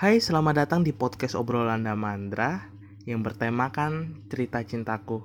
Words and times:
Hai, 0.00 0.16
selamat 0.16 0.64
datang 0.64 0.80
di 0.80 0.96
podcast 0.96 1.36
obrolan 1.36 1.84
Damandra 1.84 2.72
yang 3.04 3.20
bertemakan 3.20 4.24
cerita 4.32 4.64
cintaku. 4.64 5.20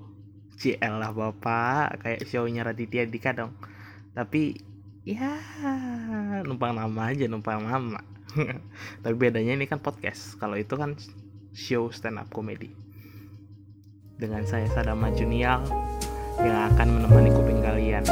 CL 0.60 1.00
lah 1.00 1.16
bapak, 1.16 2.04
kayak 2.04 2.28
shownya 2.28 2.68
Raditya 2.68 3.08
Dika 3.08 3.32
dong. 3.32 3.56
Tapi 4.12 4.60
ya 5.08 5.40
numpang 6.44 6.76
nama 6.76 7.08
aja, 7.08 7.24
numpang 7.32 7.64
nama. 7.64 8.04
Tapi 9.08 9.16
bedanya 9.16 9.56
ini 9.56 9.64
kan 9.64 9.80
podcast, 9.80 10.36
kalau 10.44 10.60
itu 10.60 10.76
kan 10.76 11.00
show 11.56 11.88
stand 11.96 12.20
up 12.20 12.28
comedy. 12.36 12.76
Dengan 14.20 14.44
saya 14.44 14.68
Sadama 14.68 15.08
Junial 15.16 15.64
yang 16.44 16.76
akan 16.76 17.00
menemani 17.00 17.32
kuping 17.32 17.64
kalian 17.64 18.04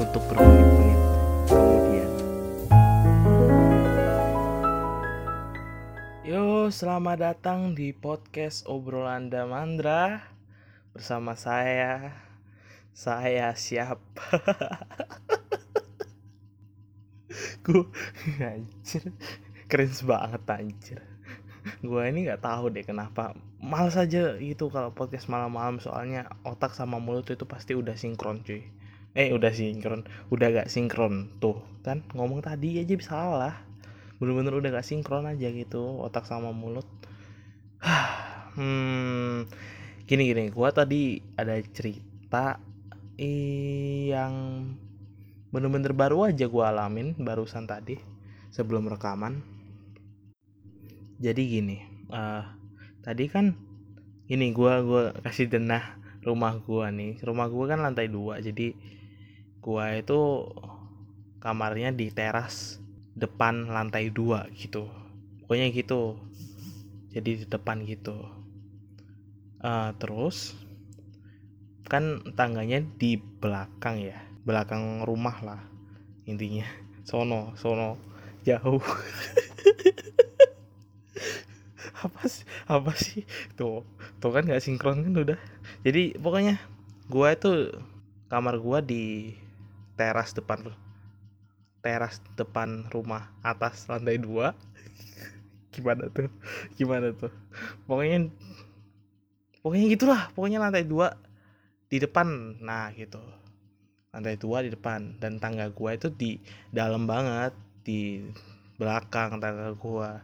untuk 0.00 0.24
bermenit-menit. 0.32 1.79
Selamat 6.70 7.18
datang 7.18 7.74
di 7.74 7.90
podcast 7.90 8.62
obrolan 8.70 9.26
Damandra 9.26 10.22
bersama 10.94 11.34
saya. 11.34 12.14
Saya 12.94 13.50
siap. 13.58 13.98
Gue 17.66 17.90
anjir, 18.38 19.02
keren 19.66 19.90
banget 20.06 20.42
anjir. 20.46 21.02
Gue 21.82 22.06
ini 22.06 22.30
nggak 22.30 22.46
tahu 22.46 22.70
deh 22.70 22.86
kenapa. 22.86 23.34
Males 23.58 23.98
aja 23.98 24.38
gitu 24.38 24.70
kalau 24.70 24.94
podcast 24.94 25.26
malam-malam 25.26 25.82
soalnya 25.82 26.30
otak 26.46 26.78
sama 26.78 27.02
mulut 27.02 27.26
itu 27.34 27.50
pasti 27.50 27.74
udah 27.74 27.98
sinkron 27.98 28.46
cuy. 28.46 28.62
Eh 29.18 29.34
udah 29.34 29.50
sinkron, 29.50 30.06
udah 30.30 30.46
gak 30.54 30.70
sinkron 30.70 31.34
tuh 31.42 31.58
kan 31.80 32.04
ngomong 32.12 32.44
tadi 32.44 32.76
aja 32.76 32.92
bisa 32.92 33.16
salah 33.16 33.56
bener-bener 34.20 34.52
udah 34.52 34.70
gak 34.76 34.84
sinkron 34.84 35.24
aja 35.24 35.48
gitu 35.48 35.80
otak 36.04 36.28
sama 36.28 36.52
mulut. 36.52 36.86
Hmm 38.50 39.46
gini 40.10 40.26
gini. 40.26 40.50
Gua 40.50 40.74
tadi 40.74 41.22
ada 41.38 41.54
cerita 41.70 42.58
yang 44.10 44.34
bener-bener 45.54 45.94
baru 45.94 46.26
aja 46.26 46.50
gua 46.50 46.74
alamin 46.74 47.14
barusan 47.14 47.70
tadi 47.70 47.94
sebelum 48.50 48.90
rekaman. 48.90 49.38
Jadi 51.22 51.42
gini 51.46 51.78
uh, 52.10 52.42
tadi 53.06 53.30
kan 53.30 53.54
ini 54.26 54.50
gua 54.50 54.82
gua 54.82 55.02
kasih 55.22 55.46
denah 55.46 55.94
rumah 56.26 56.58
gua 56.58 56.90
nih. 56.90 57.22
Rumah 57.22 57.46
gua 57.46 57.64
kan 57.70 57.86
lantai 57.86 58.10
dua 58.10 58.42
jadi 58.42 58.74
gua 59.62 59.94
itu 59.94 60.50
kamarnya 61.38 61.94
di 61.94 62.10
teras 62.10 62.79
depan 63.14 63.70
lantai 63.70 64.10
dua 64.10 64.46
gitu. 64.54 64.86
Pokoknya 65.44 65.70
gitu. 65.74 66.18
Jadi 67.10 67.42
di 67.42 67.46
depan 67.46 67.82
gitu. 67.86 68.22
Uh, 69.60 69.92
terus 70.00 70.56
kan 71.90 72.22
tangganya 72.38 72.82
di 72.98 73.18
belakang 73.18 74.00
ya. 74.00 74.18
Belakang 74.46 75.02
rumah 75.04 75.36
lah 75.42 75.60
intinya. 76.26 76.66
Sono 77.02 77.54
sono. 77.58 77.98
Jauh. 78.46 78.80
Apa 82.00 82.24
sih 82.24 82.48
apa 82.64 82.96
sih? 82.96 83.28
Tuh 83.60 83.84
tuh 84.24 84.32
kan 84.32 84.48
nggak 84.48 84.64
sinkron 84.64 85.04
kan 85.04 85.12
udah. 85.12 85.38
Jadi 85.84 86.16
pokoknya 86.16 86.56
gua 87.12 87.36
itu 87.36 87.76
kamar 88.32 88.56
gua 88.56 88.80
di 88.80 89.36
teras 90.00 90.32
depan 90.32 90.72
teras 91.80 92.20
depan 92.36 92.88
rumah 92.92 93.32
atas 93.40 93.88
lantai 93.88 94.20
dua. 94.20 94.52
Gimana 95.72 96.12
tuh? 96.12 96.28
Gimana 96.76 97.12
tuh? 97.16 97.32
Pokoknya 97.88 98.28
pokoknya 99.64 99.86
gitulah. 99.88 100.22
Pokoknya 100.36 100.58
lantai 100.60 100.84
dua 100.84 101.16
di 101.88 101.96
depan. 101.96 102.60
Nah 102.60 102.92
gitu. 102.94 103.20
Lantai 104.12 104.36
dua 104.36 104.60
di 104.60 104.70
depan. 104.72 105.16
Dan 105.16 105.40
tangga 105.40 105.72
gua 105.72 105.96
itu 105.96 106.12
di 106.12 106.36
dalam 106.68 107.08
banget. 107.08 107.56
Di 107.80 108.28
belakang 108.76 109.40
tangga 109.40 109.72
gua. 109.78 110.20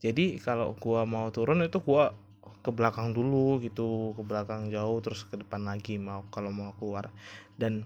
Jadi 0.00 0.40
kalau 0.40 0.72
gua 0.80 1.04
mau 1.04 1.28
turun 1.28 1.60
itu 1.60 1.76
gua 1.84 2.16
ke 2.64 2.70
belakang 2.72 3.12
dulu 3.12 3.60
gitu. 3.60 4.16
Ke 4.16 4.22
belakang 4.24 4.72
jauh 4.72 5.02
terus 5.04 5.28
ke 5.28 5.36
depan 5.36 5.68
lagi 5.68 6.00
mau 6.00 6.24
kalau 6.32 6.54
mau 6.54 6.72
keluar. 6.78 7.12
Dan 7.58 7.84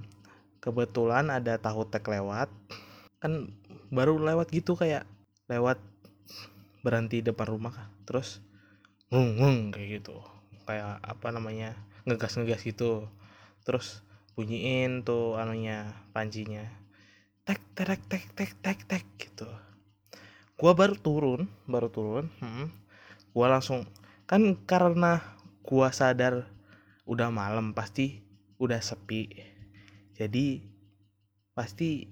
kebetulan 0.64 1.28
ada 1.28 1.60
tahu 1.60 1.84
tek 1.84 2.08
lewat 2.08 2.48
kan 3.20 3.52
baru 3.92 4.16
lewat 4.16 4.48
gitu 4.48 4.72
kayak 4.72 5.04
lewat 5.44 5.76
berhenti 6.80 7.20
depan 7.20 7.52
rumah 7.52 7.76
terus 8.08 8.40
ngung 9.12 9.36
ngung 9.36 9.58
kayak 9.76 10.00
gitu. 10.00 10.16
Kayak 10.64 11.04
apa 11.04 11.28
namanya 11.28 11.76
ngegas 12.08 12.40
ngegas 12.40 12.64
gitu. 12.64 13.12
Terus 13.68 14.00
bunyiin 14.32 15.04
tuh 15.04 15.36
anunya 15.36 15.92
pancinya 16.16 16.64
tek 17.44 17.60
tek 17.76 18.00
tek 18.08 18.24
tek 18.32 18.52
tek 18.64 18.80
tek 18.88 19.04
gitu. 19.20 19.48
Gua 20.56 20.72
baru 20.72 20.96
turun 20.96 21.44
baru 21.68 21.92
turun 21.92 22.32
hmm, 22.40 22.72
gua 23.36 23.52
langsung 23.52 23.84
kan 24.24 24.56
karena 24.64 25.20
gua 25.60 25.92
sadar 25.92 26.48
udah 27.04 27.28
malam 27.28 27.76
pasti 27.76 28.24
udah 28.56 28.80
sepi 28.80 29.53
jadi 30.14 30.62
pasti 31.54 32.06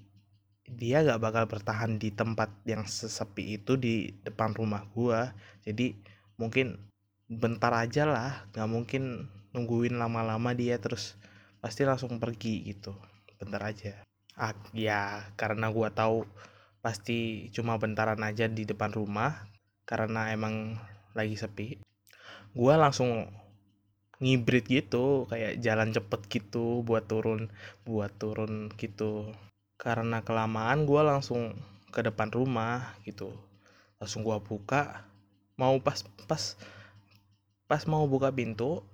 dia 0.66 1.02
gak 1.02 1.22
bakal 1.22 1.44
bertahan 1.50 1.98
di 1.98 2.14
tempat 2.14 2.48
yang 2.64 2.86
sesepi 2.86 3.60
itu 3.60 3.74
di 3.74 4.14
depan 4.22 4.54
rumah 4.54 4.86
gua. 4.94 5.34
Jadi 5.66 5.94
mungkin 6.38 6.78
bentar 7.26 7.74
aja 7.74 8.06
lah 8.06 8.46
gak 8.54 8.68
mungkin 8.70 9.26
nungguin 9.52 9.98
lama-lama 9.98 10.54
dia 10.56 10.78
terus 10.78 11.18
pasti 11.58 11.82
langsung 11.86 12.18
pergi 12.22 12.72
gitu. 12.72 12.94
Bentar 13.38 13.62
aja. 13.68 14.02
Ah, 14.38 14.56
ya 14.72 15.26
karena 15.34 15.68
gua 15.68 15.92
tahu 15.92 16.24
pasti 16.82 17.50
cuma 17.54 17.78
bentaran 17.78 18.18
aja 18.26 18.50
di 18.50 18.66
depan 18.66 18.90
rumah 18.90 19.46
karena 19.86 20.30
emang 20.34 20.78
lagi 21.12 21.36
sepi. 21.36 21.78
Gua 22.54 22.80
langsung 22.80 23.28
ngibrit 24.22 24.62
gitu 24.70 25.26
kayak 25.26 25.58
jalan 25.58 25.90
cepet 25.90 26.20
gitu 26.30 26.86
buat 26.86 27.10
turun 27.10 27.50
buat 27.82 28.14
turun 28.22 28.70
gitu. 28.78 29.34
Karena 29.74 30.22
kelamaan 30.22 30.86
gue 30.86 31.02
langsung 31.02 31.58
ke 31.90 32.06
depan 32.06 32.30
rumah 32.30 32.94
gitu. 33.02 33.34
Langsung 33.98 34.22
gue 34.22 34.38
buka 34.38 35.02
mau 35.58 35.74
pas 35.82 36.06
pas 36.30 36.54
pas 37.66 37.82
mau 37.90 38.06
buka 38.06 38.30
pintu 38.30 38.86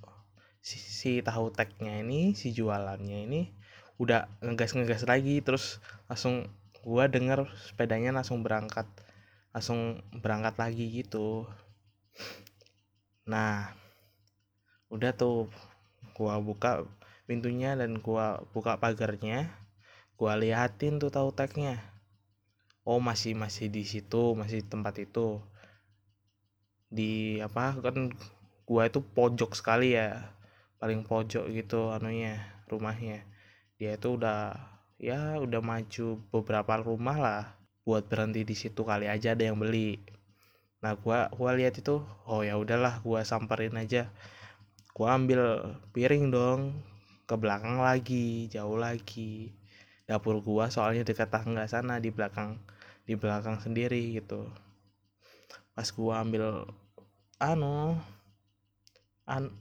si, 0.64 0.80
si 0.80 1.12
tahu 1.20 1.52
teknya 1.52 2.00
ini 2.00 2.32
si 2.32 2.56
jualannya 2.56 3.28
ini 3.28 3.52
udah 4.00 4.32
ngegas 4.40 4.72
ngegas 4.72 5.04
lagi. 5.04 5.44
Terus 5.44 5.76
langsung 6.08 6.48
gue 6.80 7.04
denger 7.04 7.44
sepedanya 7.68 8.16
langsung 8.16 8.40
berangkat 8.40 8.88
langsung 9.52 10.00
berangkat 10.24 10.56
lagi 10.56 11.04
gitu. 11.04 11.44
Nah 13.28 13.76
udah 14.88 15.12
tuh 15.12 15.52
gua 16.16 16.40
buka 16.40 16.84
pintunya 17.28 17.76
dan 17.76 18.00
gua 18.00 18.40
buka 18.56 18.80
pagarnya 18.80 19.52
gua 20.18 20.34
liatin 20.34 20.98
tuh 20.98 21.14
tahu 21.14 21.30
tagnya. 21.30 21.78
Oh 22.82 22.98
masih 22.98 23.38
masih 23.38 23.70
di 23.70 23.86
situ 23.86 24.34
masih 24.34 24.66
tempat 24.66 24.98
itu. 24.98 25.38
Di 26.90 27.38
apa 27.38 27.78
kan 27.78 28.10
gua 28.66 28.90
itu 28.90 28.98
pojok 28.98 29.54
sekali 29.54 29.94
ya 29.94 30.34
paling 30.82 31.06
pojok 31.06 31.46
gitu 31.54 31.94
anunya 31.94 32.42
rumahnya. 32.66 33.22
Dia 33.78 33.94
itu 33.94 34.18
udah 34.18 34.58
ya 34.98 35.38
udah 35.38 35.62
maju 35.62 36.18
beberapa 36.34 36.82
rumah 36.82 37.16
lah 37.16 37.42
buat 37.86 38.10
berhenti 38.10 38.42
di 38.42 38.58
situ 38.58 38.82
kali 38.82 39.06
aja 39.06 39.38
ada 39.38 39.46
yang 39.46 39.60
beli. 39.62 40.02
Nah 40.82 40.98
gua 40.98 41.30
gua 41.30 41.54
lihat 41.54 41.78
itu 41.78 42.02
oh 42.26 42.42
ya 42.42 42.58
udahlah 42.58 42.98
gua 43.06 43.22
samperin 43.22 43.78
aja 43.78 44.10
gua 44.98 45.14
ambil 45.14 45.62
piring 45.94 46.34
dong 46.34 46.74
ke 47.30 47.34
belakang 47.38 47.78
lagi 47.78 48.50
jauh 48.50 48.74
lagi. 48.74 49.54
Dapur 50.10 50.42
gua 50.42 50.66
soalnya 50.74 51.06
dekat 51.06 51.30
tangga 51.30 51.70
sana 51.70 52.02
di 52.02 52.10
belakang 52.10 52.58
di 53.06 53.14
belakang 53.14 53.62
sendiri 53.62 54.18
gitu. 54.18 54.50
Pas 55.70 55.86
gua 55.94 56.26
ambil 56.26 56.66
anu 57.38 57.94
an 59.30 59.54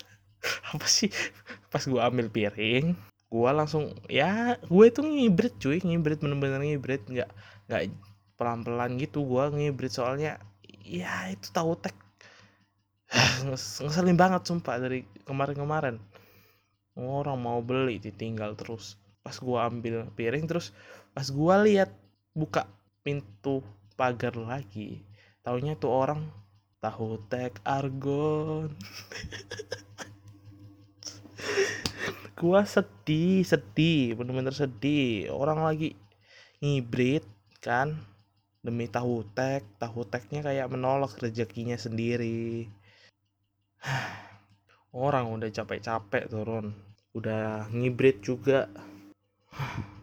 apa 0.74 0.86
sih? 0.90 1.14
Pas 1.70 1.86
gua 1.86 2.10
ambil 2.10 2.26
piring 2.26 2.98
gua 3.32 3.48
langsung 3.56 3.96
ya 4.12 4.60
gue 4.68 4.84
itu 4.92 5.00
ngibrit 5.00 5.56
cuy 5.56 5.78
ngibrit 5.78 6.18
bener-bener 6.18 6.58
ngibrit. 6.58 7.06
Nggak 7.06 7.30
nggak 7.70 7.82
pelan-pelan 8.34 8.98
gitu 8.98 9.22
gua 9.22 9.46
ngibrit 9.54 9.94
soalnya 9.94 10.42
ya 10.82 11.30
itu 11.30 11.48
tahu 11.54 11.78
tek 11.78 11.94
ngeselin 13.46 14.16
banget 14.16 14.42
sumpah 14.48 14.80
dari 14.80 15.04
kemarin-kemarin. 15.28 16.00
Orang 16.96 17.40
mau 17.44 17.60
beli 17.60 18.00
ditinggal 18.00 18.56
terus. 18.56 18.96
Pas 19.22 19.36
gua 19.38 19.70
ambil 19.70 20.08
piring 20.16 20.48
terus 20.48 20.74
pas 21.12 21.28
gua 21.28 21.60
lihat 21.62 21.92
buka 22.32 22.64
pintu 23.04 23.60
pagar 23.94 24.32
lagi 24.34 25.04
taunya 25.44 25.76
tuh 25.76 25.92
orang 25.92 26.20
tahu 26.82 27.20
tek 27.30 27.62
argon. 27.62 28.72
Gua 32.42 32.66
sedih 32.66 33.46
sedih 33.46 34.18
bener-bener 34.18 34.50
sedih. 34.50 35.30
Orang 35.30 35.62
lagi 35.62 35.94
ngibrit 36.58 37.22
kan 37.62 37.94
demi 38.66 38.90
tahu 38.90 39.22
tek 39.30 39.62
tahu 39.78 40.02
teknya 40.02 40.42
kayak 40.42 40.66
menolak 40.66 41.14
rezekinya 41.22 41.78
sendiri 41.78 42.66
orang 44.92 45.32
udah 45.32 45.48
capek-capek 45.48 46.28
turun 46.28 46.72
udah 47.12 47.68
ngibrit 47.72 48.24
juga. 48.24 48.68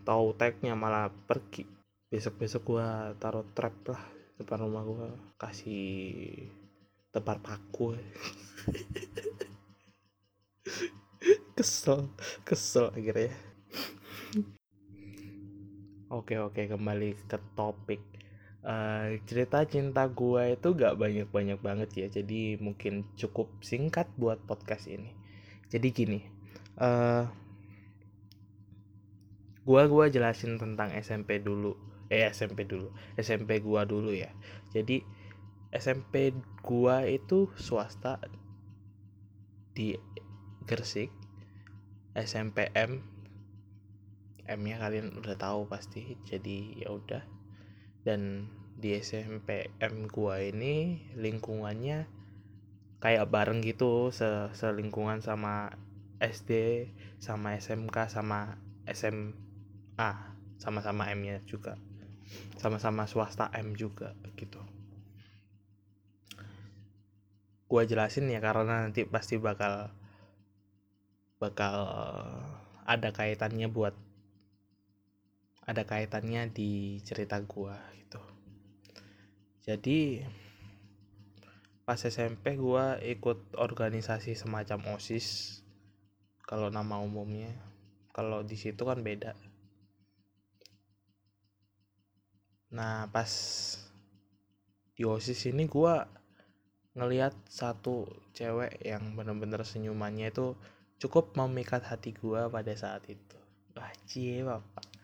Tahu 0.06 0.38
teknya 0.38 0.78
malah 0.78 1.10
pergi. 1.10 1.66
Besok-besok 2.10 2.62
gua 2.66 3.14
taruh 3.18 3.46
trap 3.54 3.74
lah 3.94 4.02
depan 4.38 4.66
rumah 4.66 4.84
gua 4.86 5.10
kasih 5.38 6.50
tebar 7.14 7.42
paku. 7.42 7.98
Kesel 11.58 12.08
kesel 12.48 12.88
akhirnya. 12.96 13.36
Oke 16.10 16.40
oke 16.40 16.66
kembali 16.66 17.28
ke 17.28 17.38
topik 17.54 18.00
uh, 18.64 19.16
cerita 19.28 19.64
cinta 19.68 20.08
gua 20.12 20.52
itu 20.52 20.76
gak 20.76 21.00
banyak-banyak 21.00 21.60
banget 21.60 21.90
ya 21.96 22.08
jadi 22.22 22.60
mungkin 22.60 23.08
cukup 23.16 23.52
singkat 23.64 24.08
buat 24.20 24.42
podcast 24.44 24.88
ini. 24.92 25.16
Jadi 25.70 25.88
gini 25.94 26.20
uh, 26.82 27.30
gua 29.64 29.84
gua 29.86 30.10
jelasin 30.10 30.58
tentang 30.58 30.92
SMP 30.98 31.40
dulu. 31.40 31.76
Eh 32.10 32.26
SMP 32.32 32.66
dulu. 32.66 32.90
SMP 33.16 33.62
gua 33.62 33.86
dulu 33.86 34.10
ya. 34.10 34.34
Jadi 34.74 35.06
SMP 35.70 36.34
gua 36.66 37.06
itu 37.06 37.54
swasta 37.54 38.18
di 39.78 39.94
Gresik 40.66 41.14
SMPM 42.18 43.00
M 44.50 44.60
nya 44.66 44.82
kalian 44.82 45.14
udah 45.14 45.38
tahu 45.38 45.70
pasti 45.70 46.18
jadi 46.26 46.84
ya 46.84 46.90
udah 46.90 47.22
dan 48.08 48.48
di 48.80 48.96
SMPM 48.96 50.08
gua 50.08 50.40
ini 50.40 51.04
lingkungannya 51.20 52.08
kayak 53.00 53.28
bareng 53.32 53.60
gitu 53.64 54.12
se 54.12 54.52
selingkungan 54.56 55.20
sama 55.24 55.72
SD 56.20 56.84
sama 57.20 57.56
SMK 57.56 58.12
sama 58.12 58.60
SMA 58.88 60.12
sama-sama 60.60 61.08
M 61.12 61.24
nya 61.24 61.40
juga. 61.48 61.80
Sama-sama 62.60 63.08
swasta 63.08 63.48
M 63.56 63.74
juga 63.74 64.14
gitu. 64.36 64.60
Gua 67.72 67.88
jelasin 67.88 68.28
ya 68.28 68.44
karena 68.44 68.88
nanti 68.88 69.08
pasti 69.08 69.40
bakal 69.40 69.92
bakal 71.40 71.88
ada 72.84 73.10
kaitannya 73.16 73.72
buat 73.72 73.96
ada 75.70 75.86
kaitannya 75.86 76.50
di 76.50 76.98
cerita 77.06 77.38
gua 77.46 77.78
gitu. 77.94 78.18
Jadi 79.62 80.26
pas 81.86 82.02
SMP 82.02 82.58
gua 82.58 82.98
ikut 82.98 83.54
organisasi 83.54 84.34
semacam 84.34 84.98
OSIS 84.98 85.62
kalau 86.42 86.74
nama 86.74 86.98
umumnya. 86.98 87.54
Kalau 88.10 88.42
di 88.42 88.58
situ 88.58 88.82
kan 88.82 89.06
beda. 89.06 89.38
Nah 92.74 93.06
pas 93.14 93.30
di 94.98 95.06
OSIS 95.06 95.54
ini 95.54 95.70
gua 95.70 96.10
ngelihat 96.98 97.38
satu 97.46 98.10
cewek 98.34 98.82
yang 98.82 99.14
bener-bener 99.14 99.62
senyumannya 99.62 100.34
itu 100.34 100.58
cukup 100.98 101.38
memikat 101.38 101.86
hati 101.86 102.18
gua 102.18 102.50
pada 102.50 102.74
saat 102.74 103.06
itu. 103.06 103.38
Wah 103.78 103.94
cie 104.10 104.42
bapak 104.42 104.99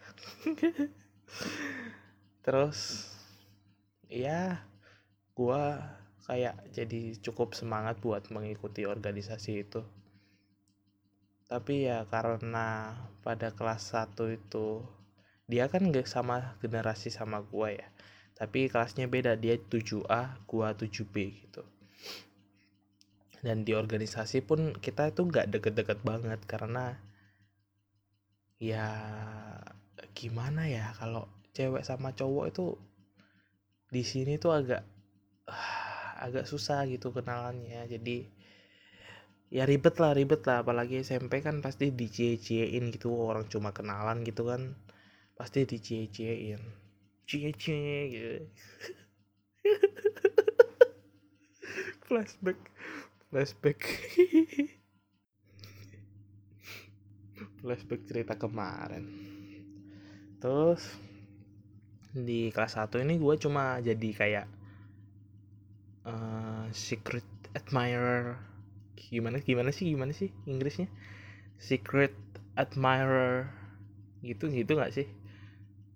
terus 2.46 3.12
ya 4.10 4.66
gua 5.36 5.84
kayak 6.26 6.58
jadi 6.74 7.14
cukup 7.22 7.54
semangat 7.54 8.02
buat 8.02 8.26
mengikuti 8.34 8.90
organisasi 8.90 9.52
itu. 9.62 9.86
Tapi 11.46 11.86
ya 11.86 12.10
karena 12.10 12.98
pada 13.22 13.54
kelas 13.54 13.94
1 13.94 14.18
itu 14.34 14.82
dia 15.46 15.70
kan 15.70 15.86
gak 15.94 16.10
sama 16.10 16.58
generasi 16.58 17.14
sama 17.14 17.46
gua 17.46 17.70
ya. 17.70 17.88
Tapi 18.34 18.68
kelasnya 18.68 19.06
beda 19.06 19.38
dia 19.38 19.56
7A 19.56 20.42
gua 20.50 20.74
7B 20.74 21.16
gitu. 21.46 21.62
Dan 23.46 23.62
di 23.62 23.78
organisasi 23.78 24.42
pun 24.42 24.74
kita 24.74 25.14
itu 25.14 25.22
nggak 25.22 25.54
deket-deket 25.54 26.02
banget 26.02 26.42
karena 26.50 26.98
ya 28.58 28.90
gimana 30.16 30.72
ya 30.72 30.96
kalau 30.96 31.28
cewek 31.52 31.84
sama 31.84 32.16
cowok 32.16 32.46
itu 32.52 32.66
di 33.92 34.04
sini 34.04 34.40
tuh 34.40 34.56
agak 34.56 34.84
agak 36.26 36.48
susah 36.48 36.88
gitu 36.88 37.12
kenalannya. 37.12 37.84
Jadi 37.92 38.24
ya 39.52 39.68
ribet 39.68 40.00
lah 40.00 40.16
ribet 40.16 40.42
lah. 40.48 40.64
Apalagi 40.64 41.04
SMP 41.04 41.44
kan 41.44 41.60
pasti 41.60 41.92
dicie-ciein 41.92 42.88
gitu. 42.96 43.12
Orang 43.12 43.52
cuma 43.52 43.76
kenalan 43.76 44.24
gitu 44.24 44.48
kan 44.48 44.80
pasti 45.36 45.68
dicie-ciein. 45.68 46.64
Cie-cie 47.28 48.00
gitu. 48.12 48.48
Flashback 52.08 52.60
flashback. 53.34 53.82
Flashback 57.66 58.06
cerita 58.06 58.38
kemarin 58.38 59.35
terus 60.46 60.94
di 62.14 62.54
kelas 62.54 62.78
1 62.78 63.02
ini 63.02 63.18
gue 63.18 63.36
cuma 63.42 63.82
jadi 63.82 64.10
kayak 64.14 64.48
uh, 66.06 66.70
secret 66.70 67.26
admirer. 67.58 68.38
Gimana 68.94 69.42
gimana 69.42 69.74
sih 69.74 69.90
gimana 69.90 70.14
sih 70.14 70.30
Inggrisnya? 70.46 70.86
Secret 71.58 72.14
admirer. 72.54 73.50
Gitu 74.22 74.46
gitu 74.54 74.78
nggak 74.78 74.94
sih? 74.94 75.10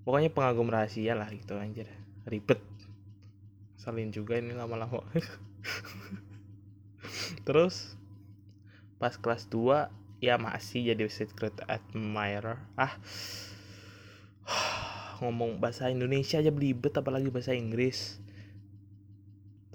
Pokoknya 0.02 0.34
pengagum 0.34 0.74
rahasia 0.74 1.14
lah 1.14 1.30
gitu 1.30 1.54
anjir. 1.54 1.86
Ribet. 2.26 2.58
Salin 3.78 4.10
juga 4.10 4.42
ini 4.42 4.58
lama-lama. 4.58 5.06
Terus 7.46 7.94
pas 8.98 9.14
kelas 9.14 9.46
2 9.46 10.26
ya 10.26 10.42
masih 10.42 10.90
jadi 10.90 11.06
secret 11.06 11.54
admirer. 11.70 12.58
Ah 12.74 12.98
ngomong 15.20 15.60
bahasa 15.60 15.92
Indonesia 15.92 16.40
aja 16.40 16.52
belibet 16.52 16.96
apalagi 16.96 17.28
bahasa 17.32 17.52
Inggris. 17.56 18.20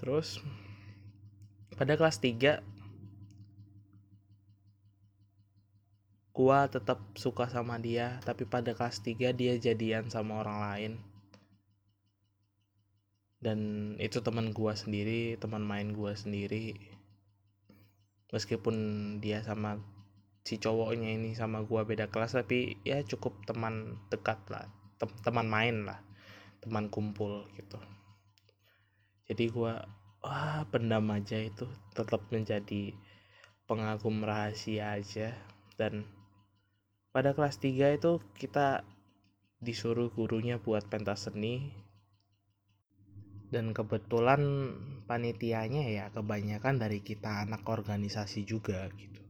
Terus 0.01 0.41
pada 1.75 1.97
kelas 1.97 2.17
3 2.21 2.61
gua 6.35 6.67
tetap 6.67 6.99
suka 7.15 7.47
sama 7.47 7.79
dia 7.79 8.19
tapi 8.27 8.43
pada 8.43 8.75
kelas 8.75 8.99
3 8.99 9.31
dia 9.31 9.53
jadian 9.57 10.09
sama 10.11 10.41
orang 10.41 10.59
lain. 10.61 10.93
Dan 13.39 13.59
itu 14.01 14.19
teman 14.25 14.51
gua 14.51 14.73
sendiri 14.73 15.37
teman 15.37 15.61
main 15.61 15.93
gua 15.93 16.17
sendiri. 16.17 16.75
Meskipun 18.33 18.75
dia 19.21 19.45
sama 19.45 19.79
si 20.45 20.57
cowoknya 20.57 21.13
ini 21.17 21.37
sama 21.37 21.61
gua 21.65 21.85
beda 21.85 22.09
kelas 22.09 22.37
tapi 22.37 22.77
ya 22.85 23.01
cukup 23.05 23.45
teman 23.49 23.97
dekat 24.13 24.41
lah 24.49 24.84
tem 24.95 25.11
teman 25.23 25.47
main 25.47 25.87
lah 25.87 25.99
teman 26.63 26.89
kumpul 26.89 27.45
gitu. 27.53 27.77
Jadi 29.29 29.49
gua 29.53 29.85
wah 30.25 30.65
pendam 30.73 31.05
aja 31.13 31.37
itu 31.37 31.69
tetap 31.93 32.25
menjadi 32.33 32.93
pengagum 33.69 34.25
rahasia 34.25 34.97
aja. 34.97 35.33
Dan 35.77 36.05
pada 37.13 37.37
kelas 37.37 37.61
3 37.61 37.97
itu 37.97 38.21
kita 38.37 38.81
disuruh 39.61 40.09
gurunya 40.13 40.57
buat 40.57 40.89
pentas 40.89 41.29
seni. 41.29 41.69
Dan 43.53 43.71
kebetulan 43.77 44.41
panitianya 45.05 45.85
ya 45.85 46.05
kebanyakan 46.09 46.81
dari 46.81 47.05
kita 47.05 47.45
anak 47.45 47.61
organisasi 47.69 48.41
juga 48.41 48.89
gitu. 48.97 49.21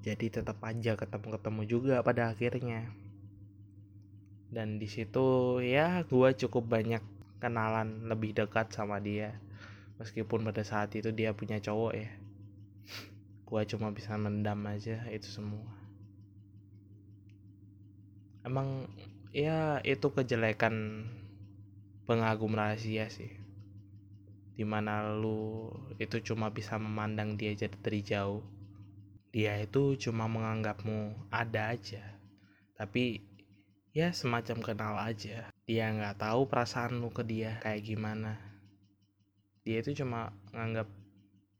Jadi 0.00 0.32
tetap 0.32 0.62
aja 0.64 0.96
ketemu-ketemu 0.96 1.62
juga 1.68 1.96
pada 2.00 2.32
akhirnya 2.32 2.88
dan 4.50 4.82
di 4.82 4.90
situ 4.90 5.58
ya 5.62 6.02
gue 6.02 6.28
cukup 6.34 6.66
banyak 6.66 7.02
kenalan 7.38 8.10
lebih 8.10 8.34
dekat 8.34 8.74
sama 8.74 8.98
dia. 8.98 9.38
Meskipun 10.02 10.42
pada 10.42 10.66
saat 10.66 10.90
itu 10.98 11.14
dia 11.14 11.30
punya 11.32 11.62
cowok 11.62 11.92
ya. 11.94 12.10
Gue 13.46 13.62
cuma 13.66 13.94
bisa 13.94 14.18
mendam 14.18 14.58
aja 14.66 15.06
itu 15.08 15.26
semua. 15.30 15.66
Emang 18.42 18.90
ya 19.30 19.78
itu 19.86 20.10
kejelekan 20.10 21.06
pengagum 22.10 22.50
rahasia 22.58 23.06
sih. 23.06 23.30
Di 24.58 24.66
mana 24.66 25.14
lu 25.14 25.70
itu 25.96 26.20
cuma 26.20 26.50
bisa 26.50 26.74
memandang 26.74 27.38
dia 27.38 27.54
jadi 27.54 27.76
dari 27.78 28.00
jauh. 28.02 28.42
Dia 29.30 29.62
itu 29.62 29.94
cuma 29.94 30.26
menganggapmu 30.26 31.30
ada 31.30 31.70
aja. 31.70 32.02
Tapi 32.74 33.29
ya 33.90 34.14
semacam 34.14 34.58
kenal 34.62 34.94
aja. 35.02 35.50
Dia 35.66 35.90
nggak 35.90 36.22
tahu 36.22 36.46
perasaan 36.46 37.02
lu 37.02 37.10
ke 37.10 37.26
dia 37.26 37.58
kayak 37.62 37.82
gimana. 37.82 38.38
Dia 39.66 39.82
itu 39.82 39.98
cuma 40.02 40.30
nganggap 40.54 40.86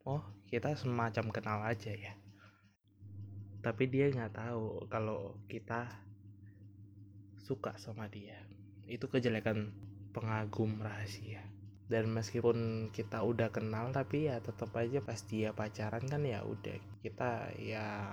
oh 0.06 0.22
kita 0.46 0.78
semacam 0.78 1.26
kenal 1.34 1.58
aja 1.66 1.90
ya. 1.90 2.14
Tapi 3.60 3.84
dia 3.90 4.08
nggak 4.08 4.34
tahu 4.34 4.86
kalau 4.86 5.36
kita 5.50 5.90
suka 7.42 7.74
sama 7.76 8.06
dia. 8.06 8.38
Itu 8.86 9.10
kejelekan 9.10 9.74
pengagum 10.14 10.78
rahasia. 10.78 11.42
Dan 11.90 12.14
meskipun 12.14 12.90
kita 12.94 13.26
udah 13.26 13.50
kenal 13.50 13.90
tapi 13.90 14.30
ya 14.30 14.38
tetap 14.38 14.70
aja 14.78 15.02
pas 15.02 15.18
dia 15.26 15.50
pacaran 15.50 16.06
kan 16.06 16.22
ya 16.22 16.46
udah 16.46 16.78
kita 17.02 17.50
ya 17.58 18.06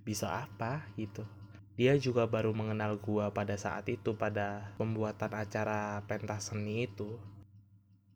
bisa 0.00 0.48
apa 0.48 0.88
gitu 0.96 1.28
dia 1.76 1.92
juga 2.00 2.24
baru 2.24 2.56
mengenal 2.56 2.96
gua 2.96 3.28
pada 3.36 3.60
saat 3.60 3.84
itu 3.92 4.16
pada 4.16 4.72
pembuatan 4.80 5.36
acara 5.36 6.00
pentas 6.08 6.48
seni 6.48 6.88
itu. 6.88 7.20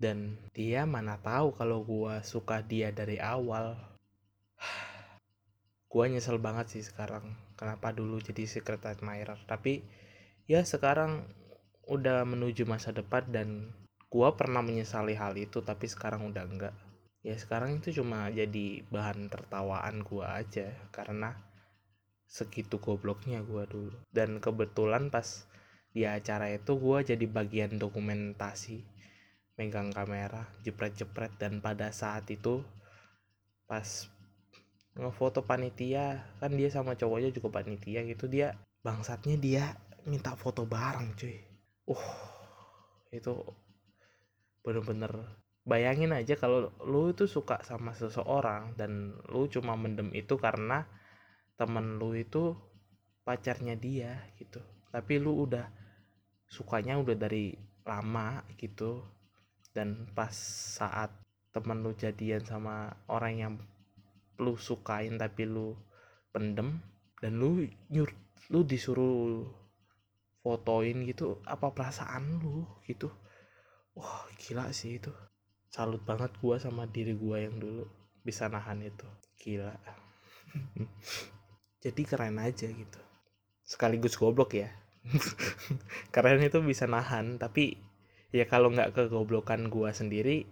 Dan 0.00 0.40
dia 0.57 0.88
mana 0.88 1.21
tahu 1.21 1.52
kalau 1.52 1.85
gua 1.85 2.25
suka 2.25 2.64
dia 2.64 2.88
dari 2.88 3.21
awal. 3.21 3.76
Gua 5.93 6.07
nyesel 6.09 6.40
banget 6.40 6.73
sih 6.73 6.87
sekarang 6.87 7.37
kenapa 7.59 7.93
dulu 7.93 8.17
jadi 8.25 8.49
secret 8.49 8.81
admirer. 8.88 9.37
Tapi 9.45 9.85
ya 10.49 10.64
sekarang 10.64 11.29
udah 11.85 12.25
menuju 12.25 12.64
masa 12.64 12.97
depan 12.97 13.29
dan 13.29 13.76
gua 14.09 14.40
pernah 14.40 14.64
menyesali 14.64 15.12
hal 15.19 15.37
itu 15.37 15.61
tapi 15.61 15.85
sekarang 15.85 16.25
udah 16.33 16.45
enggak. 16.49 16.75
Ya 17.21 17.37
sekarang 17.37 17.85
itu 17.85 18.00
cuma 18.00 18.33
jadi 18.33 18.87
bahan 18.88 19.29
tertawaan 19.29 20.00
gua 20.00 20.40
aja 20.40 20.73
karena 20.95 21.50
segitu 22.31 22.79
gobloknya 22.79 23.43
gua 23.43 23.67
dulu. 23.67 23.99
Dan 24.15 24.39
kebetulan 24.39 25.11
pas 25.11 25.51
di 25.91 26.07
acara 26.07 26.47
itu 26.55 26.79
gua 26.79 27.03
jadi 27.03 27.27
bagian 27.27 27.75
dokumentasi 27.75 28.87
megang 29.59 29.91
kamera 29.91 30.47
jepret-jepret 30.63 31.37
dan 31.37 31.59
pada 31.59 31.91
saat 31.93 32.25
itu 32.31 32.63
pas 33.67 34.09
ngefoto 34.97 35.45
panitia 35.45 36.23
kan 36.41 36.55
dia 36.55 36.71
sama 36.73 36.97
cowoknya 36.97 37.35
juga 37.35 37.61
panitia 37.61 38.07
gitu 38.07 38.31
dia 38.31 38.57
bangsatnya 38.81 39.37
dia 39.37 39.65
minta 40.09 40.33
foto 40.39 40.65
bareng 40.65 41.13
cuy. 41.19 41.37
Uh 41.91 42.07
itu 43.11 43.35
bener-bener 44.63 45.11
bayangin 45.67 46.15
aja 46.15 46.39
kalau 46.39 46.71
lu 46.87 47.11
itu 47.11 47.27
suka 47.27 47.61
sama 47.67 47.91
seseorang 47.93 48.79
dan 48.79 49.19
lu 49.29 49.51
cuma 49.51 49.75
mendem 49.75 50.15
itu 50.15 50.39
karena 50.39 50.87
temen 51.61 52.00
lu 52.00 52.17
itu 52.17 52.57
pacarnya 53.21 53.76
dia 53.76 54.17
gitu. 54.40 54.64
Tapi 54.88 55.21
lu 55.21 55.45
udah 55.45 55.69
sukanya 56.49 56.97
udah 56.97 57.12
dari 57.12 57.52
lama 57.85 58.40
gitu. 58.57 59.05
Dan 59.76 60.09
pas 60.17 60.33
saat 60.81 61.12
temen 61.52 61.85
lu 61.85 61.93
jadian 61.93 62.40
sama 62.49 62.88
orang 63.12 63.35
yang 63.37 63.55
lu 64.40 64.57
sukain 64.57 65.21
tapi 65.21 65.45
lu 65.45 65.76
pendem 66.33 66.81
dan 67.21 67.37
lu 67.37 67.69
nyur 67.93 68.09
lu 68.49 68.64
disuruh 68.64 69.45
fotoin 70.40 71.05
gitu 71.05 71.45
apa 71.45 71.76
perasaan 71.76 72.40
lu 72.40 72.64
gitu? 72.88 73.12
Wah 73.93 74.25
gila 74.40 74.73
sih 74.73 74.97
itu. 74.97 75.12
Salut 75.69 76.00
banget 76.09 76.33
gua 76.40 76.57
sama 76.57 76.88
diri 76.88 77.12
gua 77.12 77.37
yang 77.45 77.61
dulu 77.61 77.85
bisa 78.25 78.49
nahan 78.49 78.81
itu. 78.81 79.07
Gila 79.37 79.76
jadi 81.81 82.03
keren 82.05 82.37
aja 82.37 82.69
gitu. 82.69 83.01
Sekaligus 83.65 84.21
goblok 84.21 84.53
ya. 84.53 84.69
Keren 86.15 86.45
itu 86.45 86.61
bisa 86.61 86.85
nahan 86.85 87.41
tapi 87.41 87.81
ya 88.31 88.45
kalau 88.45 88.69
nggak 88.69 88.93
kegoblokan 88.93 89.73
gua 89.73 89.97
sendiri 89.97 90.45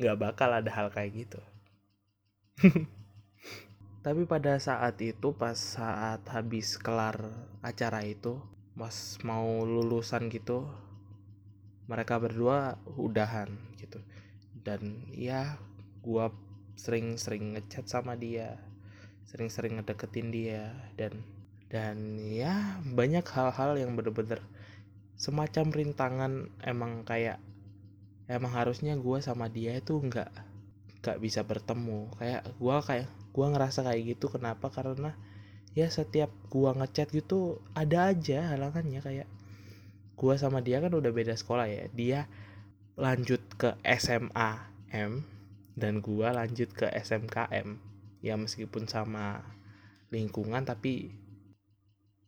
nggak 0.00 0.16
bakal 0.18 0.50
ada 0.50 0.70
hal 0.72 0.88
kayak 0.88 1.28
gitu. 1.28 1.40
Tapi 4.04 4.28
pada 4.28 4.60
saat 4.60 5.00
itu 5.00 5.32
pas 5.32 5.56
saat 5.56 6.20
habis 6.28 6.76
kelar 6.76 7.16
acara 7.64 8.04
itu 8.04 8.36
mas 8.76 9.16
mau 9.24 9.64
lulusan 9.64 10.28
gitu 10.28 10.68
mereka 11.88 12.16
berdua 12.16 12.80
udahan 12.96 13.52
gitu. 13.76 14.00
Dan 14.64 15.08
ya 15.12 15.60
gua 16.00 16.32
sering-sering 16.74 17.54
ngechat 17.54 17.86
sama 17.86 18.16
dia 18.18 18.58
sering-sering 19.28 19.80
ngedeketin 19.80 20.28
dia 20.30 20.72
dan 20.94 21.24
dan 21.72 22.20
ya 22.20 22.78
banyak 22.86 23.26
hal-hal 23.26 23.74
yang 23.74 23.98
bener-bener 23.98 24.38
semacam 25.18 25.74
rintangan 25.74 26.32
emang 26.62 27.02
kayak 27.02 27.42
emang 28.30 28.52
harusnya 28.54 28.94
gua 28.94 29.18
sama 29.18 29.50
dia 29.50 29.76
itu 29.78 29.98
nggak 29.98 30.30
nggak 31.04 31.18
bisa 31.20 31.44
bertemu. 31.44 32.08
Kayak 32.16 32.42
gua 32.56 32.80
kayak 32.80 33.08
gua 33.34 33.50
ngerasa 33.52 33.84
kayak 33.84 34.16
gitu 34.16 34.32
kenapa? 34.32 34.70
Karena 34.70 35.12
ya 35.74 35.90
setiap 35.90 36.30
gua 36.48 36.72
ngechat 36.78 37.10
gitu 37.10 37.60
ada 37.74 38.12
aja 38.12 38.54
halangannya. 38.54 39.00
Kayak 39.02 39.28
gua 40.14 40.38
sama 40.38 40.62
dia 40.62 40.78
kan 40.78 40.94
udah 40.94 41.10
beda 41.10 41.34
sekolah 41.34 41.66
ya. 41.68 41.90
Dia 41.92 42.20
lanjut 42.94 43.42
ke 43.58 43.74
SMA 43.98 44.50
M 44.94 45.26
dan 45.74 45.98
gua 45.98 46.30
lanjut 46.30 46.70
ke 46.70 46.86
SMKM 46.86 47.93
ya 48.24 48.40
meskipun 48.40 48.88
sama 48.88 49.44
lingkungan 50.08 50.64
tapi 50.64 51.12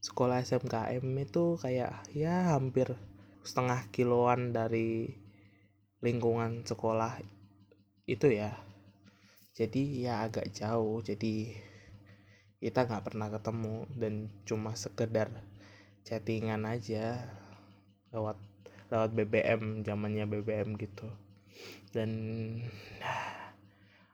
sekolah 0.05 0.45
SMKM 0.45 1.09
itu 1.25 1.57
kayak 1.57 2.05
ya 2.12 2.53
hampir 2.53 2.93
setengah 3.41 3.88
kiloan 3.88 4.53
dari 4.53 5.17
lingkungan 6.05 6.69
sekolah 6.69 7.17
itu 8.05 8.29
ya. 8.29 8.53
Jadi 9.57 10.05
ya 10.05 10.29
agak 10.29 10.53
jauh. 10.53 11.00
Jadi 11.00 11.57
kita 12.61 12.85
nggak 12.85 13.05
pernah 13.09 13.33
ketemu 13.33 13.88
dan 13.97 14.29
cuma 14.45 14.76
sekedar 14.76 15.33
chattingan 16.05 16.69
aja 16.69 17.19
lewat 18.12 18.38
lewat 18.93 19.11
BBM 19.17 19.83
zamannya 19.83 20.29
BBM 20.29 20.76
gitu. 20.76 21.09
Dan 21.91 22.11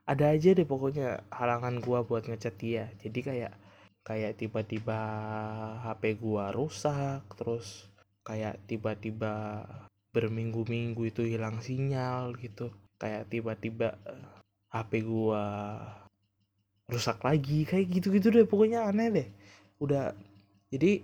ada 0.03 0.35
aja 0.35 0.51
deh 0.51 0.67
pokoknya 0.67 1.23
halangan 1.31 1.79
gua 1.79 2.03
buat 2.03 2.27
ngechat 2.27 2.55
dia. 2.59 2.91
Jadi 2.99 3.19
kayak 3.23 3.53
kayak 4.03 4.35
tiba-tiba 4.35 4.99
HP 5.79 6.19
gua 6.19 6.51
rusak 6.51 7.23
terus 7.39 7.87
kayak 8.27 8.59
tiba-tiba 8.67 9.63
berminggu-minggu 10.11 11.07
itu 11.07 11.23
hilang 11.23 11.63
sinyal 11.63 12.35
gitu. 12.35 12.67
Kayak 12.99 13.31
tiba-tiba 13.31 13.95
HP 14.71 14.91
eh, 14.99 15.03
gua 15.07 15.43
rusak 16.91 17.23
lagi 17.23 17.63
kayak 17.63 17.87
gitu-gitu 17.87 18.27
deh 18.27 18.47
pokoknya 18.47 18.83
aneh 18.91 19.07
deh. 19.07 19.27
Udah 19.79 20.11
jadi 20.67 20.99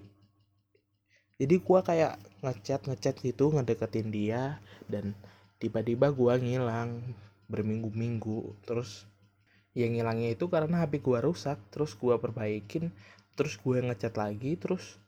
jadi 1.40 1.56
gua 1.64 1.80
kayak 1.88 2.20
ngechat 2.44 2.84
ngechat 2.84 3.16
gitu 3.24 3.48
ngedeketin 3.56 4.12
dia 4.12 4.60
dan 4.92 5.16
tiba-tiba 5.56 6.12
gua 6.12 6.36
ngilang 6.36 7.00
berminggu-minggu. 7.50 8.56
Terus 8.64 9.10
yang 9.78 9.94
ngilangnya 9.94 10.34
itu 10.34 10.46
karena 10.50 10.86
HP 10.86 11.02
gua 11.04 11.22
rusak 11.22 11.60
terus 11.70 11.94
gua 11.94 12.18
perbaikin 12.18 12.90
terus 13.38 13.56
gue 13.56 13.80
ngechat 13.80 14.20
lagi 14.20 14.60
terus 14.60 15.00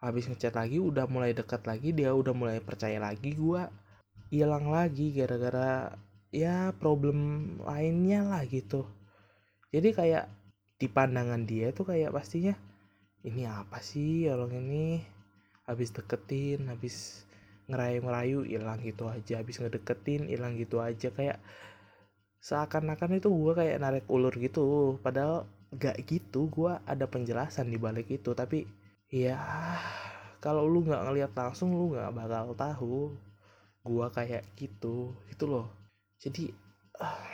habis 0.00 0.24
ngechat 0.24 0.56
lagi 0.56 0.80
udah 0.80 1.04
mulai 1.04 1.36
dekat 1.36 1.68
lagi 1.68 1.92
dia 1.92 2.16
udah 2.16 2.32
mulai 2.32 2.56
percaya 2.62 2.96
lagi 2.96 3.36
gua 3.36 3.68
hilang 4.32 4.72
lagi 4.72 5.12
gara-gara 5.12 5.92
ya 6.34 6.74
problem 6.74 7.18
lainnya 7.62 8.26
lah 8.26 8.42
gitu. 8.48 8.88
Jadi 9.70 9.94
kayak 9.94 10.26
di 10.80 10.90
pandangan 10.90 11.46
dia 11.46 11.70
tuh 11.70 11.86
kayak 11.86 12.10
pastinya 12.10 12.54
ini 13.22 13.46
apa 13.46 13.78
sih 13.78 14.26
orang 14.26 14.52
ini? 14.58 15.04
Habis 15.64 15.94
deketin 15.96 16.68
habis 16.68 17.24
ngerayu-ngerayu 17.70 18.44
hilang 18.44 18.84
gitu 18.84 19.08
aja 19.08 19.40
habis 19.40 19.56
ngedeketin 19.60 20.28
hilang 20.28 20.58
gitu 20.58 20.82
aja. 20.82 21.08
Kayak 21.14 21.38
seakan-akan 22.44 23.16
itu 23.16 23.32
gue 23.32 23.52
kayak 23.56 23.80
narik 23.80 24.04
ulur 24.12 24.34
gitu. 24.36 25.00
Padahal 25.00 25.48
gak 25.72 25.96
gitu 26.04 26.52
gue 26.52 26.76
ada 26.84 27.08
penjelasan 27.08 27.72
di 27.72 27.80
balik 27.80 28.12
itu. 28.12 28.36
Tapi 28.36 28.68
ya 29.08 29.40
kalau 30.44 30.68
lu 30.68 30.84
nggak 30.84 31.02
ngeliat 31.08 31.32
langsung 31.32 31.72
lu 31.72 31.96
nggak 31.96 32.12
bakal 32.12 32.52
tahu 32.52 32.96
gue 33.80 34.06
kayak 34.12 34.44
gitu 34.60 35.16
gitu 35.32 35.44
loh. 35.48 35.72
Jadi 36.20 36.52
uh, 37.00 37.24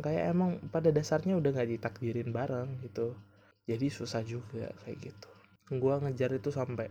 kayak 0.00 0.32
emang 0.32 0.56
pada 0.72 0.88
dasarnya 0.88 1.36
udah 1.36 1.50
nggak 1.52 1.70
ditakdirin 1.76 2.32
bareng 2.32 2.80
gitu. 2.80 3.12
Jadi 3.68 3.86
susah 3.92 4.24
juga 4.24 4.72
kayak 4.84 5.12
gitu. 5.12 5.28
Gue 5.76 5.92
ngejar 6.00 6.32
itu 6.32 6.48
sampai 6.48 6.88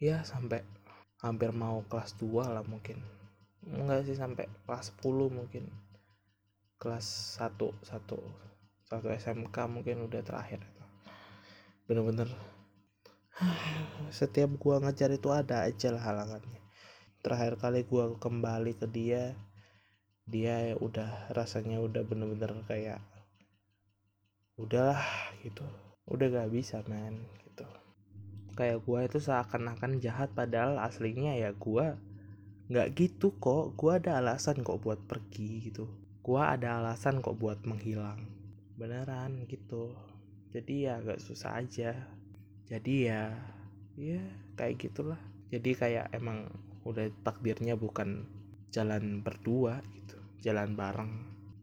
ya 0.00 0.24
sampai 0.24 0.64
hampir 1.20 1.52
mau 1.52 1.84
kelas 1.92 2.16
2 2.16 2.56
lah 2.56 2.64
mungkin. 2.64 2.96
Enggak 3.68 4.08
sih 4.08 4.16
sampai 4.16 4.48
kelas 4.64 4.96
10 5.04 5.28
mungkin 5.28 5.68
kelas 6.80 7.36
1 7.36 7.60
satu 7.84 8.24
satu 8.88 9.06
SMK 9.12 9.52
mungkin 9.68 10.08
udah 10.08 10.24
terakhir. 10.24 10.64
Bener-bener 11.84 12.32
setiap 14.08 14.48
gua 14.56 14.80
ngejar 14.80 15.12
itu 15.12 15.28
ada 15.28 15.68
aja 15.68 15.92
lah 15.92 16.00
halangannya. 16.00 16.56
Terakhir 17.20 17.60
kali 17.60 17.84
gua 17.84 18.16
kembali 18.16 18.80
ke 18.80 18.88
dia 18.88 19.36
dia 20.24 20.72
udah 20.80 21.28
rasanya 21.36 21.84
udah 21.84 22.00
bener-bener 22.00 22.64
kayak 22.64 23.04
udahlah 24.56 25.04
gitu. 25.44 25.68
Udah 26.08 26.32
gak 26.32 26.48
bisa 26.48 26.80
men 26.88 27.28
gitu. 27.44 27.68
Kayak 28.56 28.80
gua 28.88 29.04
itu 29.04 29.20
seakan-akan 29.20 30.00
jahat 30.00 30.32
padahal 30.32 30.80
aslinya 30.80 31.36
ya 31.36 31.52
gua 31.52 32.00
nggak 32.72 32.88
gitu 32.96 33.36
kok. 33.36 33.76
Gua 33.76 34.00
ada 34.00 34.16
alasan 34.16 34.64
kok 34.64 34.80
buat 34.80 35.04
pergi 35.04 35.68
gitu 35.68 35.99
gua 36.20 36.56
ada 36.56 36.80
alasan 36.80 37.24
kok 37.24 37.36
buat 37.36 37.64
menghilang. 37.64 38.28
Beneran 38.76 39.44
gitu. 39.48 39.92
Jadi 40.52 40.88
ya 40.88 41.00
agak 41.00 41.20
susah 41.20 41.60
aja. 41.60 41.96
Jadi 42.68 43.08
ya 43.08 43.34
ya 43.96 44.22
kayak 44.56 44.78
gitulah. 44.80 45.20
Jadi 45.50 45.70
kayak 45.74 46.12
emang 46.14 46.48
udah 46.86 47.10
takdirnya 47.26 47.76
bukan 47.76 48.24
jalan 48.72 49.20
berdua 49.20 49.82
gitu 49.96 50.16
jalan 50.44 50.76
bareng. 50.76 51.12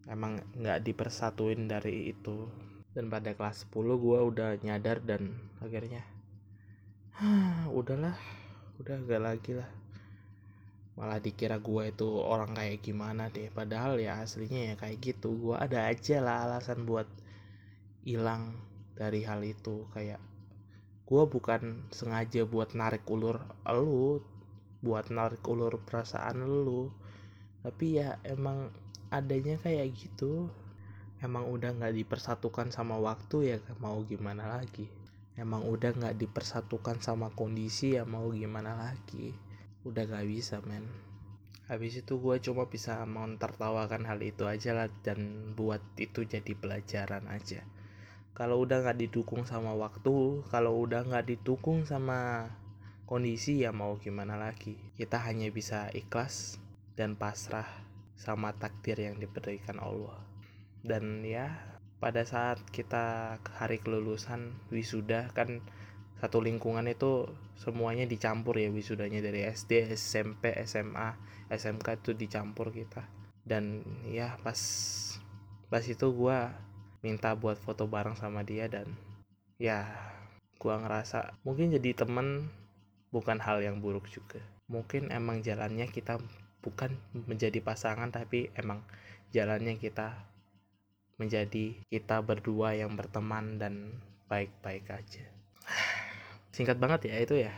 Emang 0.08 0.40
nggak 0.56 0.84
dipersatuin 0.86 1.68
dari 1.68 2.14
itu. 2.14 2.48
Dan 2.94 3.14
pada 3.14 3.38
kelas 3.38 3.70
10 3.70 3.94
gue 4.02 4.20
udah 4.34 4.58
nyadar 4.66 4.98
dan 5.06 5.38
akhirnya 5.62 6.02
udahlah 7.78 8.18
udah 8.78 8.98
gak 9.10 9.22
lagi 9.22 9.58
lah 9.58 9.70
malah 10.98 11.22
dikira 11.22 11.62
gue 11.62 11.94
itu 11.94 12.10
orang 12.10 12.58
kayak 12.58 12.82
gimana 12.82 13.30
deh. 13.30 13.54
Padahal 13.54 14.02
ya 14.02 14.18
aslinya 14.26 14.74
ya 14.74 14.76
kayak 14.82 14.98
gitu. 15.00 15.30
Gue 15.38 15.56
ada 15.56 15.86
aja 15.86 16.18
lah 16.26 16.50
alasan 16.50 16.90
buat 16.90 17.06
hilang 18.02 18.58
dari 18.98 19.22
hal 19.22 19.46
itu. 19.46 19.86
Kayak 19.94 20.18
gue 21.06 21.24
bukan 21.30 21.86
sengaja 21.94 22.44
buat 22.50 22.74
narik 22.74 23.06
ulur 23.08 23.40
lu 23.70 24.20
buat 24.82 25.14
narik 25.14 25.46
ulur 25.46 25.78
perasaan 25.86 26.42
lu. 26.42 26.90
Tapi 27.62 28.02
ya 28.02 28.18
emang 28.26 28.74
adanya 29.14 29.62
kayak 29.62 29.94
gitu. 29.94 30.50
Emang 31.22 31.46
udah 31.50 31.78
nggak 31.78 31.94
dipersatukan 31.94 32.74
sama 32.74 32.98
waktu 32.98 33.54
ya 33.54 33.58
mau 33.78 34.02
gimana 34.02 34.50
lagi. 34.50 34.90
Emang 35.38 35.62
udah 35.70 35.94
nggak 35.94 36.18
dipersatukan 36.18 37.06
sama 37.06 37.30
kondisi 37.38 37.94
ya 37.94 38.02
mau 38.02 38.34
gimana 38.34 38.74
lagi 38.74 39.47
udah 39.88 40.04
gak 40.04 40.28
bisa 40.28 40.60
men. 40.68 40.84
Habis 41.68 42.00
itu 42.00 42.16
gue 42.20 42.40
cuma 42.40 42.72
bisa 42.72 43.04
tertawakan 43.40 44.08
hal 44.08 44.20
itu 44.24 44.48
aja 44.48 44.72
lah 44.72 44.88
dan 45.04 45.52
buat 45.52 45.84
itu 46.00 46.24
jadi 46.24 46.56
pelajaran 46.56 47.28
aja. 47.28 47.68
Kalau 48.32 48.64
udah 48.64 48.86
nggak 48.86 49.02
didukung 49.02 49.44
sama 49.44 49.74
waktu 49.74 50.46
kalau 50.48 50.80
udah 50.86 51.04
nggak 51.04 51.28
didukung 51.28 51.84
sama 51.84 52.48
kondisi 53.04 53.68
ya 53.68 53.76
mau 53.76 54.00
gimana 54.00 54.40
lagi? 54.40 54.80
Kita 54.96 55.20
hanya 55.28 55.52
bisa 55.52 55.92
ikhlas 55.92 56.56
dan 56.96 57.20
pasrah 57.20 57.68
sama 58.16 58.56
takdir 58.56 59.04
yang 59.04 59.20
diberikan 59.20 59.82
Allah. 59.84 60.24
Dan 60.86 61.26
ya 61.28 61.52
pada 61.98 62.24
saat 62.24 62.62
kita 62.70 63.36
hari 63.58 63.82
kelulusan 63.82 64.54
wisuda 64.70 65.34
kan 65.34 65.66
satu 66.18 66.42
lingkungan 66.42 66.86
itu 66.90 67.30
semuanya 67.58 68.10
dicampur 68.10 68.58
ya 68.58 68.74
wisudanya 68.74 69.22
dari 69.22 69.46
SD, 69.46 69.94
SMP, 69.94 70.54
SMA, 70.66 71.14
SMK 71.50 72.02
itu 72.02 72.12
dicampur 72.18 72.74
kita. 72.74 73.06
Dan 73.46 73.86
ya 74.10 74.36
pas 74.42 74.60
pas 75.68 75.84
itu 75.84 76.08
gue 76.10 76.38
minta 77.06 77.38
buat 77.38 77.56
foto 77.62 77.86
bareng 77.86 78.18
sama 78.18 78.42
dia 78.42 78.66
dan 78.66 78.90
ya 79.62 79.88
gue 80.58 80.74
ngerasa 80.74 81.38
mungkin 81.46 81.70
jadi 81.78 81.94
temen 81.94 82.50
bukan 83.14 83.38
hal 83.38 83.62
yang 83.62 83.78
buruk 83.80 84.10
juga. 84.10 84.42
Mungkin 84.68 85.14
emang 85.14 85.46
jalannya 85.46 85.88
kita 85.88 86.20
bukan 86.66 86.98
menjadi 87.14 87.64
pasangan 87.64 88.12
tapi 88.12 88.50
emang 88.58 88.84
jalannya 89.32 89.80
kita 89.80 90.18
menjadi 91.18 91.80
kita 91.90 92.22
berdua 92.22 92.78
yang 92.78 92.94
berteman 92.94 93.58
dan 93.58 93.98
baik-baik 94.30 94.86
aja 94.92 95.26
singkat 96.52 96.78
banget 96.80 97.12
ya 97.12 97.16
itu 97.22 97.36
ya. 97.38 97.54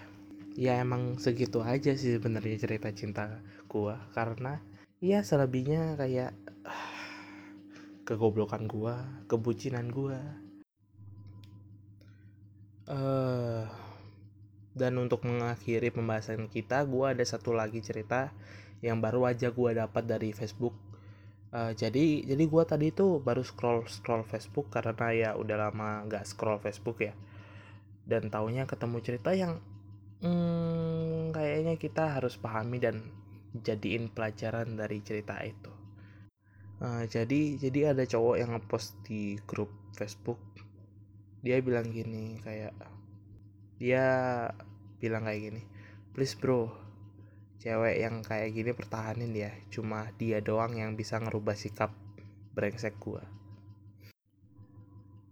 Ya 0.60 0.74
emang 0.82 1.22
segitu 1.22 1.64
aja 1.64 1.96
sih 1.96 2.18
sebenarnya 2.20 2.60
cerita 2.60 2.90
cinta 2.92 3.40
gua. 3.70 4.10
Karena 4.12 4.60
ya 5.00 5.24
selebihnya 5.24 5.96
kayak 5.96 6.36
kegoblokan 8.08 8.66
gua 8.68 9.08
kebucinan 9.30 9.88
gua. 9.94 10.20
Uh, 12.90 13.70
dan 14.74 14.98
untuk 14.98 15.22
mengakhiri 15.22 15.94
pembahasan 15.94 16.50
kita 16.50 16.82
gua 16.90 17.14
ada 17.14 17.22
satu 17.22 17.54
lagi 17.54 17.86
cerita 17.86 18.34
yang 18.82 18.98
baru 18.98 19.30
aja 19.30 19.54
gua 19.54 19.78
dapat 19.78 20.10
dari 20.10 20.34
Facebook. 20.34 20.74
Uh, 21.50 21.74
jadi 21.74 22.26
jadi 22.26 22.44
gua 22.50 22.66
tadi 22.66 22.90
tuh 22.94 23.22
baru 23.22 23.46
scroll 23.46 23.86
scroll 23.90 24.26
Facebook 24.26 24.70
karena 24.74 25.08
ya 25.14 25.30
udah 25.38 25.70
lama 25.70 26.06
nggak 26.06 26.26
scroll 26.26 26.62
Facebook 26.62 27.02
ya 27.02 27.14
dan 28.10 28.34
taunya 28.34 28.66
ketemu 28.66 28.98
cerita 29.06 29.32
yang 29.38 29.62
hmm, 30.26 31.30
kayaknya 31.30 31.78
kita 31.78 32.18
harus 32.18 32.42
pahami 32.42 32.82
dan 32.82 33.06
jadiin 33.54 34.10
pelajaran 34.10 34.74
dari 34.74 35.06
cerita 35.06 35.38
itu. 35.46 35.70
Uh, 36.80 37.04
jadi 37.06 37.60
jadi 37.60 37.94
ada 37.94 38.04
cowok 38.08 38.36
yang 38.42 38.58
ngepost 38.58 38.98
di 39.06 39.38
grup 39.46 39.70
Facebook. 39.94 40.42
Dia 41.46 41.62
bilang 41.62 41.94
gini 41.94 42.42
kayak 42.42 42.74
dia 43.80 44.06
bilang 45.00 45.24
kayak 45.24 45.40
gini, 45.40 45.62
please 46.12 46.36
bro, 46.36 46.68
cewek 47.64 47.96
yang 48.02 48.26
kayak 48.26 48.52
gini 48.52 48.72
pertahanin 48.74 49.32
ya. 49.32 49.52
Cuma 49.72 50.10
dia 50.18 50.42
doang 50.42 50.76
yang 50.76 50.98
bisa 50.98 51.22
ngerubah 51.22 51.56
sikap 51.56 51.94
brengsek 52.58 52.98
gua. 53.00 53.24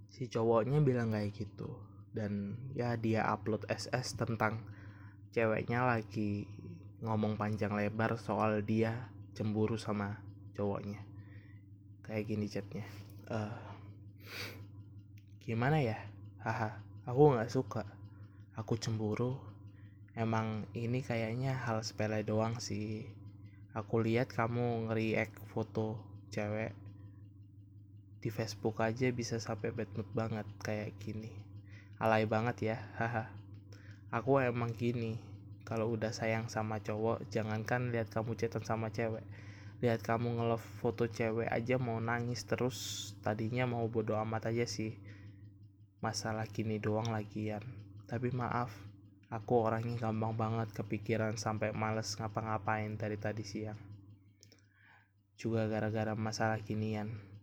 Si 0.08 0.32
cowoknya 0.32 0.80
bilang 0.82 1.13
kayak 1.13 1.36
gitu 1.36 1.96
dan 2.17 2.58
ya 2.73 2.97
dia 2.97 3.30
upload 3.30 3.69
SS 3.69 4.17
tentang 4.17 4.65
ceweknya 5.30 5.86
lagi 5.86 6.49
ngomong 7.06 7.38
panjang 7.38 7.77
lebar 7.77 8.17
soal 8.17 8.65
dia 8.65 9.13
cemburu 9.38 9.77
sama 9.77 10.17
cowoknya. 10.58 10.97
Kayak 12.01 12.25
gini 12.25 12.45
chatnya. 12.49 12.86
Uh, 13.30 13.53
gimana 15.45 15.77
ya? 15.77 16.01
Haha 16.41 16.82
aku 17.06 17.38
nggak 17.38 17.53
suka. 17.53 17.86
Aku 18.58 18.82
cemburu. 18.82 19.38
Emang 20.17 20.65
ini 20.73 21.06
kayaknya 21.06 21.53
hal 21.53 21.86
sepele 21.86 22.25
doang 22.25 22.58
sih. 22.58 23.06
Aku 23.77 24.01
lihat 24.01 24.34
kamu 24.34 24.89
nge-react 24.89 25.38
foto 25.53 26.01
cewek 26.34 26.73
di 28.17 28.34
Facebook 28.34 28.82
aja 28.82 29.13
bisa 29.13 29.38
sampai 29.38 29.69
bad 29.69 29.93
mood 29.93 30.10
banget 30.17 30.49
kayak 30.65 30.97
gini 30.97 31.46
alay 31.97 32.29
banget 32.29 32.73
ya 32.73 32.77
haha. 33.01 33.33
Aku 34.13 34.38
emang 34.38 34.71
gini 34.77 35.17
kalau 35.67 35.91
udah 35.97 36.13
sayang 36.13 36.47
sama 36.47 36.79
cowok 36.79 37.27
jangankan 37.27 37.89
lihat 37.89 38.07
kamu 38.13 38.38
chatan 38.38 38.63
sama 38.63 38.93
cewek. 38.93 39.25
Lihat 39.81 40.05
kamu 40.05 40.38
nge 40.38 40.57
foto 40.81 41.10
cewek 41.10 41.49
aja 41.49 41.75
mau 41.81 41.97
nangis 41.97 42.45
terus 42.45 43.12
tadinya 43.25 43.65
mau 43.65 43.86
bodo 43.89 44.15
amat 44.21 44.53
aja 44.53 44.69
sih. 44.69 44.95
Masalah 45.99 46.45
gini 46.47 46.77
doang 46.77 47.10
lagian. 47.10 47.65
Tapi 48.07 48.31
maaf 48.31 48.71
aku 49.27 49.67
orangnya 49.67 50.07
gampang 50.07 50.38
banget 50.38 50.71
kepikiran 50.71 51.36
sampai 51.36 51.75
males 51.75 52.15
ngapa-ngapain 52.15 52.95
dari 52.95 53.17
tadi 53.19 53.43
siang. 53.43 53.77
Juga 55.38 55.65
gara-gara 55.65 56.15
masalah 56.15 56.62
ginian 56.63 57.37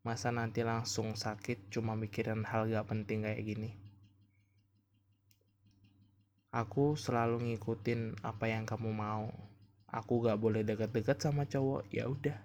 Masa 0.00 0.32
nanti 0.32 0.64
langsung 0.64 1.12
sakit 1.12 1.68
cuma 1.68 1.92
mikirin 1.92 2.48
hal 2.48 2.72
gak 2.72 2.88
penting 2.88 3.20
kayak 3.20 3.44
gini? 3.44 3.70
Aku 6.56 6.96
selalu 6.96 7.52
ngikutin 7.52 8.24
apa 8.24 8.48
yang 8.48 8.64
kamu 8.64 8.96
mau. 8.96 9.28
Aku 9.92 10.24
gak 10.24 10.40
boleh 10.40 10.64
deket-deket 10.64 11.20
sama 11.20 11.44
cowok, 11.44 11.84
ya 11.92 12.08
udah. 12.08 12.40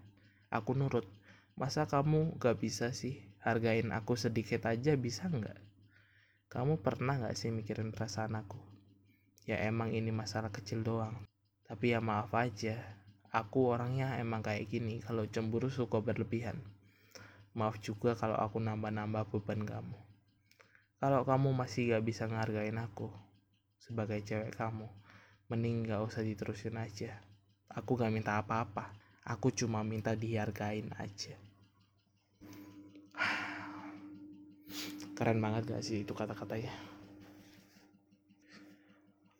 Aku 0.51 0.75
nurut. 0.75 1.07
Masa 1.55 1.87
kamu 1.87 2.35
gak 2.43 2.59
bisa 2.59 2.91
sih 2.91 3.23
hargain 3.39 3.95
aku 3.95 4.19
sedikit 4.19 4.67
aja 4.67 4.99
bisa 4.99 5.31
nggak? 5.31 5.55
Kamu 6.51 6.83
pernah 6.83 7.23
gak 7.23 7.39
sih 7.39 7.55
mikirin 7.55 7.95
perasaan 7.95 8.35
aku? 8.35 8.59
Ya 9.47 9.63
emang 9.63 9.95
ini 9.95 10.11
masalah 10.11 10.51
kecil 10.51 10.83
doang. 10.83 11.23
Tapi 11.63 11.95
ya 11.95 12.03
maaf 12.03 12.35
aja, 12.35 12.75
aku 13.31 13.71
orangnya 13.71 14.19
emang 14.19 14.43
kayak 14.43 14.67
gini 14.67 14.99
kalau 14.99 15.23
cemburu 15.31 15.71
suka 15.71 16.03
berlebihan. 16.03 16.74
Maaf 17.55 17.79
juga 17.79 18.19
kalau 18.19 18.35
aku 18.35 18.59
nambah-nambah 18.59 19.31
beban 19.31 19.63
kamu. 19.63 19.95
Kalau 20.99 21.23
kamu 21.23 21.55
masih 21.55 21.95
gak 21.95 22.03
bisa 22.03 22.27
ngargain 22.27 22.75
aku 22.75 23.07
sebagai 23.79 24.19
cewek 24.27 24.59
kamu, 24.59 24.91
mending 25.47 25.87
gak 25.87 26.03
usah 26.03 26.19
diterusin 26.19 26.75
aja. 26.75 27.15
Aku 27.71 27.95
gak 27.95 28.11
minta 28.11 28.43
apa-apa, 28.43 28.91
aku 29.23 29.55
cuma 29.55 29.87
minta 29.87 30.19
dihargain 30.19 30.91
aja. 30.99 31.39
Keren 35.15 35.39
banget 35.39 35.71
gak 35.71 35.79
sih 35.79 36.03
itu 36.03 36.11
kata-katanya? 36.11 36.75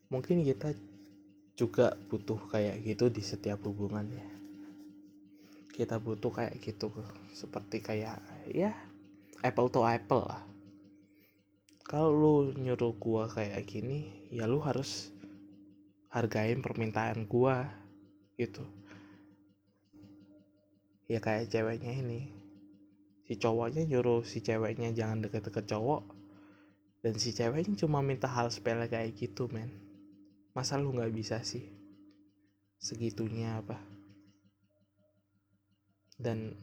Mungkin 0.08 0.48
kita 0.48 0.72
juga 1.60 2.00
butuh 2.08 2.40
kayak 2.48 2.80
gitu 2.80 3.12
di 3.12 3.20
setiap 3.20 3.60
hubungan 3.68 4.08
ya 4.08 4.35
kita 5.76 6.00
butuh 6.00 6.32
kayak 6.32 6.56
gitu. 6.64 6.88
Seperti 7.36 7.84
kayak 7.84 8.24
ya 8.48 8.72
apple 9.44 9.68
to 9.68 9.84
apple 9.84 10.24
lah. 10.24 10.40
Kalau 11.86 12.10
lu 12.16 12.36
nyuruh 12.56 12.96
gua 12.96 13.28
kayak 13.28 13.68
gini 13.68 14.32
ya 14.32 14.48
lu 14.48 14.64
harus 14.64 15.12
hargain 16.10 16.64
permintaan 16.64 17.28
gua 17.28 17.68
gitu. 18.40 18.64
Ya 21.12 21.20
kayak 21.20 21.52
ceweknya 21.52 21.92
ini. 21.92 22.32
Si 23.28 23.36
cowoknya 23.36 23.84
nyuruh 23.86 24.24
si 24.24 24.40
ceweknya 24.40 24.96
jangan 24.96 25.28
deket-deket 25.28 25.68
cowok 25.76 26.08
dan 27.04 27.20
si 27.22 27.36
ceweknya 27.36 27.78
cuma 27.78 28.02
minta 28.02 28.32
hal 28.32 28.50
sepele 28.50 28.88
kayak 28.88 29.14
gitu 29.14 29.52
men. 29.52 29.70
Masa 30.56 30.80
lu 30.80 30.96
nggak 30.96 31.14
bisa 31.14 31.44
sih? 31.44 31.68
Segitunya 32.82 33.62
apa 33.62 33.95
dan 36.16 36.56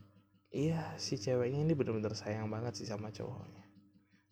iya 0.52 0.96
si 0.96 1.20
ceweknya 1.20 1.64
ini 1.64 1.72
bener-bener 1.76 2.16
sayang 2.16 2.48
banget 2.48 2.76
sih 2.76 2.88
sama 2.88 3.12
cowoknya. 3.12 3.64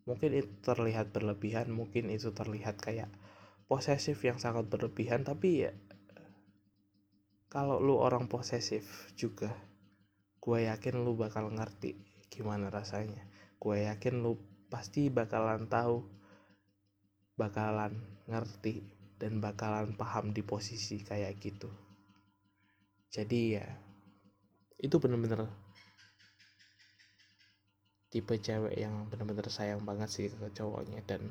Mungkin 0.09 0.30
itu 0.33 0.52
terlihat 0.64 1.12
berlebihan 1.12 1.68
mungkin 1.72 2.09
itu 2.09 2.33
terlihat 2.33 2.80
kayak 2.80 3.12
posesif 3.68 4.18
yang 4.26 4.40
sangat 4.40 4.66
berlebihan 4.66 5.22
tapi 5.22 5.68
ya 5.68 5.72
kalau 7.50 7.83
lu 7.83 7.98
orang 7.98 8.30
posesif 8.30 9.11
juga 9.18 9.50
gue 10.40 10.70
yakin 10.70 11.04
lu 11.04 11.18
bakal 11.18 11.52
ngerti 11.52 11.98
gimana 12.33 12.72
rasanya. 12.72 13.26
Gue 13.61 13.85
yakin 13.85 14.24
lu 14.24 14.40
pasti 14.72 15.11
bakalan 15.12 15.66
tahu 15.66 16.00
bakalan 17.35 17.96
ngerti 18.30 18.87
dan 19.20 19.42
bakalan 19.42 19.92
paham 19.98 20.33
di 20.33 20.40
posisi 20.40 21.02
kayak 21.02 21.37
gitu. 21.42 21.68
Jadi 23.11 23.40
ya 23.59 23.66
itu 24.81 24.97
bener-bener 24.97 25.45
tipe 28.11 28.35
cewek 28.43 28.75
yang 28.75 29.07
bener-bener 29.07 29.47
sayang 29.47 29.87
banget 29.87 30.09
sih 30.11 30.27
ke 30.27 30.51
cowoknya 30.51 30.99
dan 31.07 31.31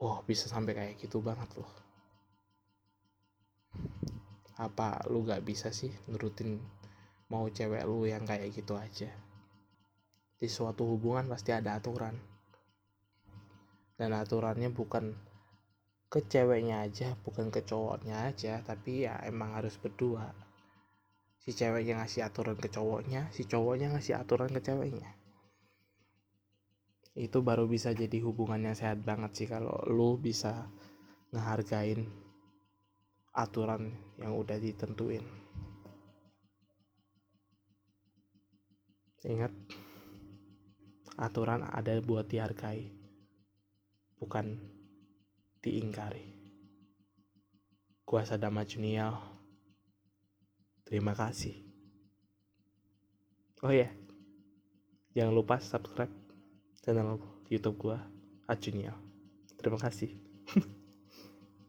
wah 0.00 0.24
bisa 0.24 0.48
sampai 0.48 0.72
kayak 0.72 0.96
gitu 0.96 1.20
banget 1.20 1.50
loh. 1.60 1.68
Apa 4.56 5.04
lu 5.10 5.26
gak 5.26 5.44
bisa 5.44 5.74
sih 5.74 5.90
nurutin 6.08 6.62
mau 7.28 7.44
cewek 7.50 7.84
lu 7.84 8.08
yang 8.08 8.24
kayak 8.24 8.54
gitu 8.54 8.78
aja? 8.78 9.10
Di 10.38 10.48
suatu 10.48 10.86
hubungan 10.88 11.28
pasti 11.28 11.52
ada 11.52 11.76
aturan. 11.76 12.16
Dan 13.94 14.10
aturannya 14.16 14.72
bukan 14.72 15.12
ke 16.14 16.22
ceweknya 16.30 16.86
aja 16.86 17.18
bukan 17.26 17.50
ke 17.50 17.66
cowoknya 17.66 18.30
aja 18.30 18.62
tapi 18.62 19.02
ya 19.02 19.18
emang 19.26 19.58
harus 19.58 19.74
berdua 19.82 20.30
si 21.44 21.52
ceweknya 21.52 22.00
ngasih 22.00 22.24
aturan 22.24 22.56
ke 22.56 22.72
cowoknya 22.72 23.28
si 23.28 23.44
cowoknya 23.44 23.92
ngasih 23.92 24.16
aturan 24.16 24.48
ke 24.48 24.64
ceweknya. 24.64 25.12
Itu 27.12 27.44
baru 27.44 27.68
bisa 27.68 27.92
jadi 27.92 28.16
hubungannya 28.24 28.72
sehat 28.72 29.04
banget 29.04 29.36
sih 29.36 29.46
kalau 29.46 29.76
lu 29.86 30.16
bisa 30.16 30.66
ngehargain 31.36 32.08
aturan 33.36 33.92
yang 34.16 34.32
udah 34.34 34.56
ditentuin. 34.56 35.22
Ingat 39.24 39.52
aturan 41.20 41.60
ada 41.60 42.00
buat 42.00 42.24
dihargai 42.24 42.88
bukan 44.16 44.56
diingkari. 45.60 46.24
Gua 48.04 48.24
Sadama 48.24 48.64
Junial 48.64 49.33
Terima 50.94 51.10
kasih. 51.10 51.58
Oh 53.66 53.74
ya, 53.74 53.90
jangan 55.10 55.34
lupa 55.34 55.58
subscribe 55.58 56.14
channel 56.78 57.18
YouTube 57.50 57.82
gua, 57.82 57.98
Ajunia. 58.46 58.94
Terima 59.58 59.74
kasih. 59.74 60.23